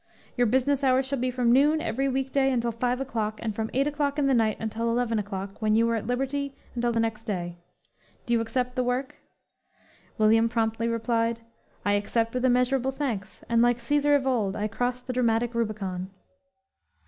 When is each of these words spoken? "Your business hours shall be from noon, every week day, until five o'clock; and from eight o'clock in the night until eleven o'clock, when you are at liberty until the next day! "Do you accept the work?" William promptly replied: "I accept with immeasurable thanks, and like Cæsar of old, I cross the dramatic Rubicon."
"Your 0.35 0.47
business 0.47 0.83
hours 0.83 1.05
shall 1.05 1.19
be 1.19 1.29
from 1.29 1.51
noon, 1.51 1.79
every 1.79 2.09
week 2.09 2.31
day, 2.31 2.51
until 2.51 2.71
five 2.71 2.99
o'clock; 2.99 3.39
and 3.43 3.53
from 3.55 3.69
eight 3.71 3.85
o'clock 3.85 4.17
in 4.17 4.25
the 4.25 4.33
night 4.33 4.57
until 4.59 4.89
eleven 4.89 5.19
o'clock, 5.19 5.61
when 5.61 5.75
you 5.75 5.87
are 5.91 5.95
at 5.95 6.07
liberty 6.07 6.55
until 6.73 6.91
the 6.91 6.99
next 6.99 7.25
day! 7.25 7.59
"Do 8.25 8.33
you 8.33 8.41
accept 8.41 8.75
the 8.75 8.83
work?" 8.83 9.17
William 10.17 10.49
promptly 10.49 10.87
replied: 10.87 11.41
"I 11.85 11.93
accept 11.93 12.33
with 12.33 12.43
immeasurable 12.43 12.91
thanks, 12.91 13.43
and 13.47 13.61
like 13.61 13.77
Cæsar 13.77 14.15
of 14.15 14.25
old, 14.25 14.55
I 14.55 14.67
cross 14.67 15.01
the 15.01 15.13
dramatic 15.13 15.53
Rubicon." 15.53 16.09